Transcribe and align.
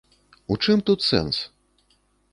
У 0.55 0.57
чым 0.63 0.81
тут 0.87 1.05
сэнс? 1.11 1.37